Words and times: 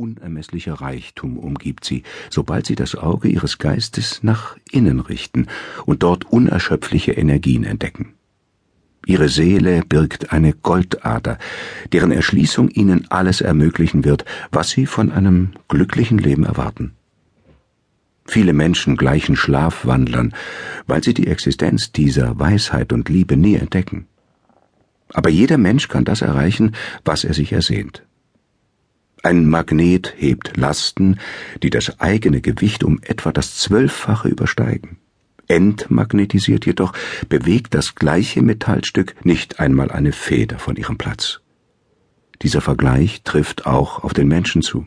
unermesslicher 0.00 0.74
Reichtum 0.74 1.36
umgibt 1.36 1.84
sie, 1.84 2.02
sobald 2.30 2.66
sie 2.66 2.74
das 2.74 2.94
Auge 2.94 3.28
ihres 3.28 3.58
Geistes 3.58 4.22
nach 4.22 4.56
innen 4.70 5.00
richten 5.00 5.46
und 5.84 6.02
dort 6.02 6.24
unerschöpfliche 6.24 7.12
Energien 7.12 7.64
entdecken. 7.64 8.14
Ihre 9.06 9.28
Seele 9.28 9.82
birgt 9.86 10.32
eine 10.32 10.52
Goldader, 10.52 11.38
deren 11.92 12.12
Erschließung 12.12 12.68
ihnen 12.70 13.06
alles 13.10 13.40
ermöglichen 13.40 14.04
wird, 14.04 14.24
was 14.50 14.70
sie 14.70 14.86
von 14.86 15.10
einem 15.10 15.50
glücklichen 15.68 16.18
Leben 16.18 16.44
erwarten. 16.44 16.92
Viele 18.26 18.52
Menschen 18.52 18.96
gleichen 18.96 19.36
Schlafwandlern, 19.36 20.34
weil 20.86 21.02
sie 21.02 21.14
die 21.14 21.26
Existenz 21.26 21.92
dieser 21.92 22.38
Weisheit 22.38 22.92
und 22.92 23.08
Liebe 23.08 23.36
nie 23.36 23.56
entdecken. 23.56 24.06
Aber 25.12 25.28
jeder 25.30 25.58
Mensch 25.58 25.88
kann 25.88 26.04
das 26.04 26.22
erreichen, 26.22 26.76
was 27.04 27.24
er 27.24 27.34
sich 27.34 27.52
ersehnt. 27.52 28.04
Ein 29.22 29.46
Magnet 29.46 30.14
hebt 30.16 30.56
Lasten, 30.56 31.20
die 31.62 31.68
das 31.68 32.00
eigene 32.00 32.40
Gewicht 32.40 32.84
um 32.84 33.00
etwa 33.02 33.32
das 33.32 33.56
Zwölffache 33.56 34.28
übersteigen. 34.28 34.96
Entmagnetisiert 35.46 36.64
jedoch 36.64 36.92
bewegt 37.28 37.74
das 37.74 37.96
gleiche 37.96 38.40
Metallstück 38.40 39.14
nicht 39.24 39.60
einmal 39.60 39.90
eine 39.90 40.12
Feder 40.12 40.58
von 40.58 40.76
ihrem 40.76 40.96
Platz. 40.96 41.40
Dieser 42.40 42.62
Vergleich 42.62 43.22
trifft 43.22 43.66
auch 43.66 44.04
auf 44.04 44.14
den 44.14 44.28
Menschen 44.28 44.62
zu. 44.62 44.86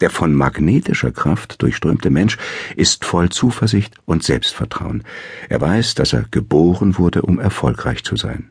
Der 0.00 0.10
von 0.10 0.34
magnetischer 0.34 1.12
Kraft 1.12 1.60
durchströmte 1.60 2.08
Mensch 2.10 2.38
ist 2.76 3.04
voll 3.04 3.28
Zuversicht 3.28 3.94
und 4.06 4.24
Selbstvertrauen. 4.24 5.04
Er 5.48 5.60
weiß, 5.60 5.94
dass 5.94 6.12
er 6.12 6.24
geboren 6.30 6.96
wurde, 6.98 7.22
um 7.22 7.38
erfolgreich 7.38 8.04
zu 8.04 8.16
sein. 8.16 8.50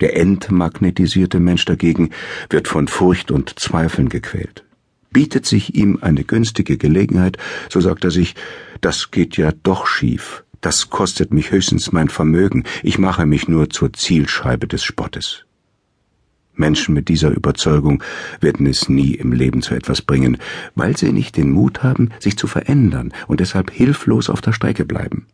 Der 0.00 0.16
entmagnetisierte 0.16 1.40
Mensch 1.40 1.64
dagegen 1.64 2.10
wird 2.50 2.68
von 2.68 2.88
Furcht 2.88 3.30
und 3.30 3.58
Zweifeln 3.58 4.08
gequält. 4.08 4.64
Bietet 5.10 5.46
sich 5.46 5.74
ihm 5.74 5.98
eine 6.02 6.24
günstige 6.24 6.76
Gelegenheit, 6.76 7.38
so 7.70 7.80
sagt 7.80 8.04
er 8.04 8.10
sich, 8.10 8.34
das 8.82 9.10
geht 9.10 9.38
ja 9.38 9.52
doch 9.62 9.86
schief, 9.86 10.44
das 10.60 10.90
kostet 10.90 11.32
mich 11.32 11.50
höchstens 11.50 11.92
mein 11.92 12.08
Vermögen, 12.08 12.64
ich 12.82 12.98
mache 12.98 13.24
mich 13.24 13.48
nur 13.48 13.70
zur 13.70 13.92
Zielscheibe 13.92 14.66
des 14.66 14.84
Spottes. 14.84 15.46
Menschen 16.54 16.94
mit 16.94 17.08
dieser 17.08 17.30
Überzeugung 17.30 18.02
werden 18.40 18.66
es 18.66 18.88
nie 18.88 19.14
im 19.14 19.32
Leben 19.32 19.62
zu 19.62 19.74
etwas 19.74 20.02
bringen, 20.02 20.38
weil 20.74 20.96
sie 20.96 21.12
nicht 21.12 21.36
den 21.36 21.50
Mut 21.50 21.82
haben, 21.82 22.10
sich 22.18 22.36
zu 22.36 22.46
verändern 22.46 23.12
und 23.26 23.40
deshalb 23.40 23.70
hilflos 23.70 24.30
auf 24.30 24.40
der 24.40 24.52
Strecke 24.52 24.84
bleiben. 24.84 25.26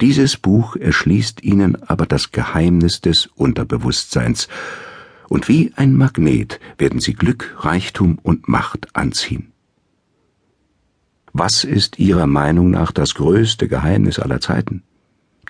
Dieses 0.00 0.36
Buch 0.38 0.76
erschließt 0.76 1.42
ihnen 1.42 1.82
aber 1.82 2.06
das 2.06 2.32
Geheimnis 2.32 3.00
des 3.00 3.26
Unterbewusstseins, 3.26 4.48
und 5.28 5.46
wie 5.46 5.72
ein 5.76 5.96
Magnet 5.96 6.58
werden 6.76 6.98
sie 6.98 7.12
Glück, 7.12 7.54
Reichtum 7.58 8.18
und 8.20 8.48
Macht 8.48 8.96
anziehen. 8.96 9.52
Was 11.32 11.62
ist 11.62 12.00
Ihrer 12.00 12.26
Meinung 12.26 12.70
nach 12.70 12.90
das 12.90 13.14
größte 13.14 13.68
Geheimnis 13.68 14.18
aller 14.18 14.40
Zeiten? 14.40 14.82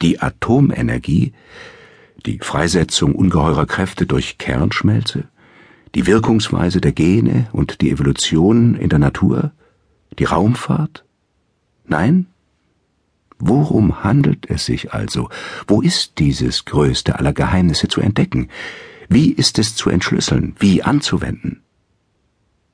Die 0.02 0.20
Atomenergie, 0.20 1.32
die 2.26 2.38
Freisetzung 2.40 3.14
ungeheurer 3.14 3.64
Kräfte 3.64 4.04
durch 4.04 4.36
Kernschmelze, 4.36 5.24
die 5.94 6.06
Wirkungsweise 6.06 6.82
der 6.82 6.92
Gene 6.92 7.48
und 7.52 7.80
die 7.80 7.90
Evolution 7.90 8.74
in 8.74 8.90
der 8.90 8.98
Natur, 8.98 9.52
die 10.18 10.24
Raumfahrt? 10.24 11.06
Nein, 11.86 12.26
Worum 13.41 14.05
handelt 14.05 14.48
es 14.50 14.66
sich 14.66 14.92
also? 14.92 15.30
Wo 15.66 15.80
ist 15.80 16.19
dieses 16.19 16.66
größte 16.66 17.19
aller 17.19 17.33
Geheimnisse 17.33 17.88
zu 17.88 18.00
entdecken? 18.00 18.48
Wie 19.08 19.32
ist 19.32 19.58
es 19.58 19.74
zu 19.74 19.91
entschlüsseln? 19.91 20.55
Wie 20.58 20.82
anzuwenden? 20.82 21.62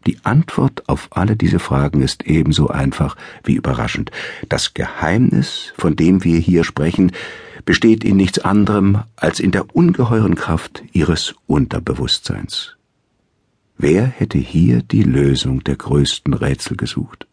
Die 0.06 0.18
Antwort 0.24 0.88
auf 0.88 1.08
alle 1.10 1.36
diese 1.36 1.58
Fragen 1.58 2.02
ist 2.02 2.24
ebenso 2.26 2.68
einfach 2.68 3.16
wie 3.44 3.54
überraschend. 3.54 4.10
Das 4.48 4.74
Geheimnis, 4.74 5.72
von 5.76 5.96
dem 5.96 6.24
wir 6.24 6.38
hier 6.38 6.64
sprechen, 6.64 7.12
besteht 7.64 8.04
in 8.04 8.16
nichts 8.16 8.38
anderem 8.38 9.02
als 9.16 9.40
in 9.40 9.52
der 9.52 9.74
ungeheuren 9.74 10.34
Kraft 10.34 10.82
ihres 10.92 11.34
Unterbewusstseins. 11.46 12.76
Wer 13.78 14.06
hätte 14.06 14.38
hier 14.38 14.82
die 14.82 15.02
Lösung 15.02 15.62
der 15.64 15.76
größten 15.76 16.34
Rätsel 16.34 16.76
gesucht? 16.76 17.26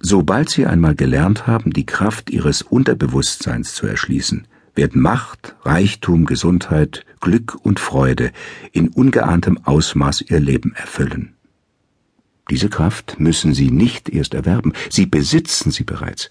Sobald 0.00 0.48
sie 0.48 0.66
einmal 0.66 0.94
gelernt 0.94 1.46
haben, 1.46 1.72
die 1.72 1.86
Kraft 1.86 2.30
ihres 2.30 2.62
Unterbewusstseins 2.62 3.74
zu 3.74 3.86
erschließen, 3.86 4.46
werden 4.74 5.02
Macht, 5.02 5.56
Reichtum, 5.62 6.24
Gesundheit, 6.24 7.04
Glück 7.20 7.56
und 7.62 7.80
Freude 7.80 8.30
in 8.70 8.88
ungeahntem 8.88 9.58
Ausmaß 9.64 10.22
ihr 10.22 10.38
Leben 10.38 10.72
erfüllen. 10.76 11.34
Diese 12.48 12.68
Kraft 12.68 13.18
müssen 13.18 13.54
sie 13.54 13.70
nicht 13.70 14.08
erst 14.08 14.34
erwerben, 14.34 14.72
sie 14.88 15.06
besitzen 15.06 15.72
sie 15.72 15.84
bereits. 15.84 16.30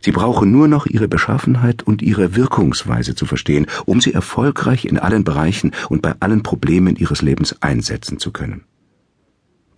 Sie 0.00 0.12
brauchen 0.12 0.50
nur 0.50 0.68
noch 0.68 0.86
ihre 0.86 1.08
Beschaffenheit 1.08 1.82
und 1.82 2.02
ihre 2.02 2.36
Wirkungsweise 2.36 3.14
zu 3.14 3.26
verstehen, 3.26 3.66
um 3.86 4.00
sie 4.00 4.12
erfolgreich 4.12 4.84
in 4.84 4.98
allen 4.98 5.24
Bereichen 5.24 5.72
und 5.88 6.02
bei 6.02 6.14
allen 6.20 6.42
Problemen 6.42 6.96
ihres 6.96 7.22
Lebens 7.22 7.62
einsetzen 7.62 8.18
zu 8.18 8.30
können. 8.30 8.64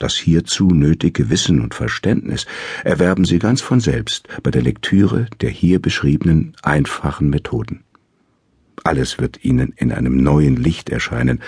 Das 0.01 0.15
hierzu 0.17 0.69
nötige 0.69 1.29
Wissen 1.29 1.61
und 1.61 1.75
Verständnis 1.75 2.47
erwerben 2.85 3.27
Sie 3.27 3.39
ganz 3.39 3.61
von 3.61 3.81
selbst 3.81 4.29
bei 4.43 4.51
der 4.51 4.63
Lektüre 4.63 5.27
der 5.43 5.51
hier 5.51 5.79
beschriebenen 5.79 6.55
einfachen 6.63 7.29
Methoden. 7.29 7.85
Alles 8.83 9.19
wird 9.19 9.45
Ihnen 9.45 9.75
in 9.77 9.93
einem 9.93 10.23
neuen 10.23 10.57
Licht 10.57 10.89
erscheinen, 10.89 11.41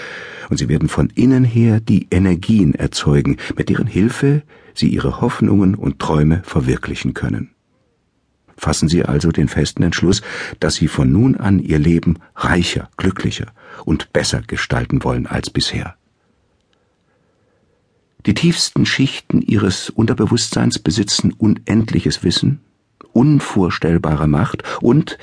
und 0.50 0.58
Sie 0.58 0.68
werden 0.68 0.90
von 0.90 1.08
innen 1.14 1.44
her 1.44 1.80
die 1.80 2.08
Energien 2.10 2.74
erzeugen, 2.74 3.38
mit 3.56 3.70
deren 3.70 3.86
Hilfe 3.86 4.42
Sie 4.74 4.88
Ihre 4.88 5.22
Hoffnungen 5.22 5.74
und 5.74 5.98
Träume 5.98 6.42
verwirklichen 6.44 7.14
können. 7.14 7.54
Fassen 8.58 8.90
Sie 8.90 9.02
also 9.02 9.32
den 9.32 9.48
festen 9.48 9.82
Entschluss, 9.82 10.20
dass 10.60 10.74
Sie 10.74 10.88
von 10.88 11.10
nun 11.10 11.36
an 11.38 11.58
Ihr 11.58 11.78
Leben 11.78 12.18
reicher, 12.36 12.90
glücklicher 12.98 13.46
und 13.86 14.12
besser 14.12 14.42
gestalten 14.46 15.02
wollen 15.04 15.26
als 15.26 15.48
bisher. 15.48 15.96
Die 18.24 18.34
tiefsten 18.34 18.86
Schichten 18.86 19.42
ihres 19.42 19.90
Unterbewusstseins 19.90 20.78
besitzen 20.78 21.32
unendliches 21.32 22.22
Wissen, 22.22 22.60
unvorstellbare 23.12 24.28
Macht 24.28 24.62
und 24.80 25.18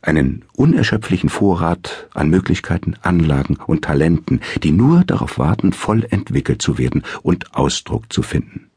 einen 0.00 0.44
unerschöpflichen 0.54 1.28
Vorrat 1.28 2.08
an 2.14 2.28
Möglichkeiten, 2.30 2.94
Anlagen 3.02 3.56
und 3.66 3.82
Talenten, 3.82 4.40
die 4.62 4.70
nur 4.70 5.02
darauf 5.02 5.38
warten, 5.38 5.72
voll 5.72 6.06
entwickelt 6.08 6.62
zu 6.62 6.78
werden 6.78 7.02
und 7.22 7.56
Ausdruck 7.56 8.12
zu 8.12 8.22
finden. 8.22 8.70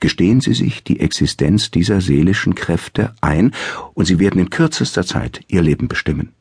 Gestehen 0.00 0.40
Sie 0.40 0.54
sich 0.54 0.82
die 0.82 1.00
Existenz 1.00 1.70
dieser 1.70 2.00
seelischen 2.00 2.54
Kräfte 2.54 3.14
ein, 3.20 3.52
und 3.92 4.06
Sie 4.06 4.18
werden 4.18 4.40
in 4.40 4.48
kürzester 4.48 5.04
Zeit 5.04 5.42
Ihr 5.48 5.60
Leben 5.60 5.88
bestimmen 5.88 6.32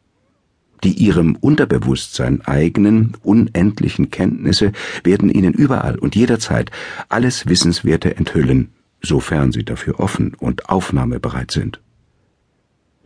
die 0.83 0.93
ihrem 0.93 1.35
Unterbewusstsein 1.35 2.41
eigenen, 2.41 3.13
unendlichen 3.23 4.09
Kenntnisse 4.09 4.71
werden 5.03 5.29
ihnen 5.29 5.53
überall 5.53 5.97
und 5.97 6.15
jederzeit 6.15 6.71
alles 7.09 7.47
Wissenswerte 7.47 8.15
enthüllen, 8.17 8.73
sofern 9.01 9.51
sie 9.51 9.63
dafür 9.63 9.99
offen 9.99 10.33
und 10.33 10.69
aufnahmebereit 10.69 11.51
sind. 11.51 11.79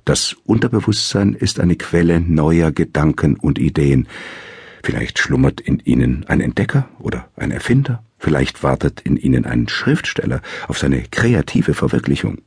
Das 0.06 0.36
Unterbewusstsein 0.46 1.34
ist 1.34 1.60
eine 1.60 1.76
Quelle 1.76 2.22
neuer 2.22 2.72
Gedanken 2.72 3.36
und 3.36 3.60
Ideen. 3.60 4.08
Vielleicht 4.82 5.20
schlummert 5.20 5.60
in 5.60 5.80
ihnen 5.80 6.24
ein 6.28 6.40
Entdecker 6.40 6.88
oder 7.00 7.28
ein 7.36 7.52
Erfinder, 7.52 8.04
vielleicht 8.18 8.64
wartet 8.64 9.02
in 9.02 9.18
ihnen 9.18 9.46
ein 9.46 9.68
Schriftsteller 9.68 10.42
auf 10.68 10.78
seine 10.78 11.02
kreative 11.02 11.74
Verwirklichung. 11.74 12.38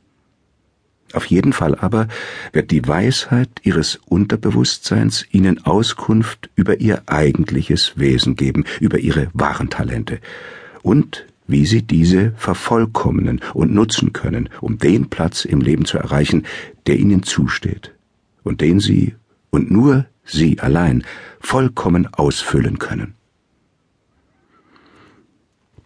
Auf 1.13 1.25
jeden 1.25 1.53
Fall 1.53 1.75
aber 1.75 2.07
wird 2.53 2.71
die 2.71 2.87
Weisheit 2.87 3.49
ihres 3.63 3.99
Unterbewusstseins 4.05 5.25
ihnen 5.31 5.65
Auskunft 5.65 6.49
über 6.55 6.79
ihr 6.79 7.03
eigentliches 7.07 7.93
Wesen 7.95 8.35
geben, 8.35 8.65
über 8.79 8.99
ihre 8.99 9.29
wahren 9.33 9.69
Talente 9.69 10.19
und 10.81 11.25
wie 11.47 11.65
sie 11.65 11.81
diese 11.81 12.31
vervollkommnen 12.37 13.41
und 13.53 13.73
nutzen 13.73 14.13
können, 14.13 14.49
um 14.61 14.77
den 14.77 15.09
Platz 15.09 15.45
im 15.45 15.59
Leben 15.59 15.85
zu 15.85 15.97
erreichen, 15.97 16.45
der 16.87 16.97
ihnen 16.97 17.23
zusteht 17.23 17.93
und 18.43 18.61
den 18.61 18.79
sie 18.79 19.15
und 19.49 19.69
nur 19.69 20.05
sie 20.23 20.59
allein 20.59 21.03
vollkommen 21.39 22.07
ausfüllen 22.13 22.79
können. 22.79 23.15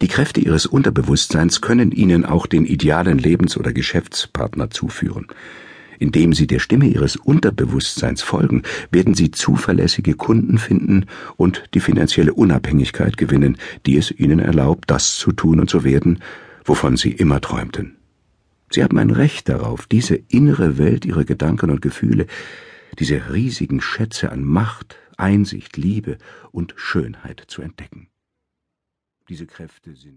Die 0.02 0.08
Kräfte 0.08 0.40
ihres 0.40 0.66
Unterbewusstseins 0.66 1.62
können 1.62 1.90
ihnen 1.90 2.26
auch 2.26 2.46
den 2.46 2.66
idealen 2.66 3.18
Lebens- 3.18 3.56
oder 3.56 3.72
Geschäftspartner 3.72 4.70
zuführen. 4.70 5.26
Indem 5.98 6.34
sie 6.34 6.46
der 6.46 6.58
Stimme 6.58 6.86
ihres 6.86 7.16
Unterbewusstseins 7.16 8.20
folgen, 8.20 8.62
werden 8.90 9.14
sie 9.14 9.30
zuverlässige 9.30 10.14
Kunden 10.14 10.58
finden 10.58 11.06
und 11.36 11.64
die 11.72 11.80
finanzielle 11.80 12.34
Unabhängigkeit 12.34 13.16
gewinnen, 13.16 13.56
die 13.86 13.96
es 13.96 14.10
ihnen 14.10 14.38
erlaubt, 14.38 14.90
das 14.90 15.16
zu 15.16 15.32
tun 15.32 15.60
und 15.60 15.70
zu 15.70 15.84
werden, 15.84 16.18
wovon 16.66 16.98
sie 16.98 17.12
immer 17.12 17.40
träumten. 17.40 17.96
Sie 18.70 18.82
haben 18.82 18.98
ein 18.98 19.10
Recht 19.10 19.48
darauf, 19.48 19.86
diese 19.86 20.16
innere 20.16 20.76
Welt 20.76 21.06
ihrer 21.06 21.24
Gedanken 21.24 21.70
und 21.70 21.80
Gefühle, 21.80 22.26
diese 22.98 23.32
riesigen 23.32 23.80
Schätze 23.80 24.30
an 24.30 24.44
Macht, 24.44 24.96
Einsicht, 25.16 25.78
Liebe 25.78 26.18
und 26.50 26.74
Schönheit 26.76 27.44
zu 27.46 27.62
entdecken. 27.62 28.08
Diese 29.28 29.46
Kräfte 29.46 29.94
sind 29.96 30.14